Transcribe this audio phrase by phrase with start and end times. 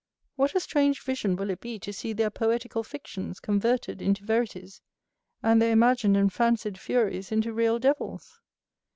[0.35, 4.81] What a strange vision will it be to see their poetical fictions converted into verities,
[5.43, 8.39] and their imagined and fancied furies into real devils!